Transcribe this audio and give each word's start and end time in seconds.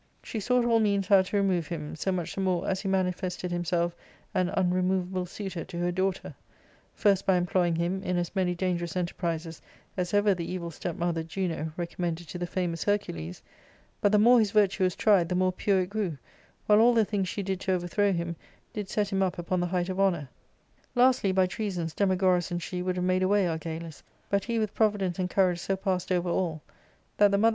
she 0.23 0.39
sought 0.39 0.65
all 0.65 0.79
means 0.79 1.05
how 1.09 1.21
to 1.21 1.37
remove 1.37 1.67
him, 1.67 1.95
so 1.95 2.11
jnuch 2.11 2.33
the 2.33 2.41
more 2.41 2.67
as 2.67 2.81
he 2.81 2.87
manifested 2.87 3.51
himself 3.51 3.95
an 4.33 4.49
unremovable 4.57 5.27
suitor 5.27 5.63
to 5.63 5.77
her 5.77 5.91
daughter, 5.91 6.33
first 6.95 7.23
by 7.23 7.37
employing 7.37 7.75
him 7.75 8.01
in 8.01 8.17
as 8.17 8.35
many 8.35 8.55
dangerous 8.55 8.95
enterprises 8.95 9.61
as 9.95 10.11
ever 10.11 10.33
the 10.33 10.51
evil 10.51 10.71
step 10.71 10.95
mother 10.95 11.21
Juno 11.21 11.71
reconunended 11.77 12.27
to 12.29 12.39
the 12.39 12.47
famous 12.47 12.83
Hercules; 12.83 13.43
but 14.01 14.11
the 14.11 14.17
more 14.17 14.39
his 14.39 14.49
virtue 14.49 14.83
was 14.85 14.95
tried 14.95 15.29
the 15.29 15.35
more 15.35 15.51
pure 15.51 15.81
it 15.81 15.91
grew, 15.91 16.17
while 16.65 16.79
all 16.79 16.95
the 16.95 17.05
things 17.05 17.29
"she 17.29 17.43
did 17.43 17.59
to 17.59 17.71
over 17.73 17.85
throw 17.87 18.11
him 18.11 18.35
did 18.73 18.89
set 18.89 19.11
him 19.11 19.21
up 19.21 19.37
upon 19.37 19.59
the 19.59 19.67
height 19.67 19.87
of 19.87 19.99
honour. 19.99 20.27
Lastly, 20.95 21.31
by 21.31 21.45
treasons 21.45 21.93
Demagoras 21.93 22.49
and 22.49 22.63
she 22.63 22.81
would 22.81 22.95
have 22.95 23.05
made 23.05 23.21
away 23.21 23.45
Argalus; 23.45 24.01
but 24.31 24.45
he 24.45 24.57
with 24.57 24.73
providence 24.73 25.19
and 25.19 25.29
courage 25.29 25.59
so 25.59 25.75
passed 25.75 26.11
over 26.11 26.27
all 26.29 26.63
that 27.17 27.29
themother. 27.31 27.49